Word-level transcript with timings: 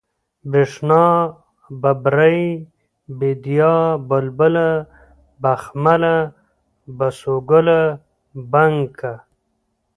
برېښنا، 0.51 1.01
ببرۍ، 1.81 2.41
بېديا، 3.17 3.73
بلبله، 4.09 4.69
بخمله، 5.41 6.17
بسوگله، 6.97 7.81
بڼکه 8.51 9.13